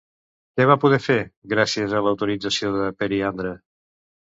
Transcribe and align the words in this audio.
Què 0.59 0.65
va 0.71 0.77
poder 0.83 0.99
fer, 1.09 1.19
gràcies 1.55 1.95
a 1.95 2.03
l'autorització 2.09 2.77
de 2.81 2.93
Periandre? 3.05 3.59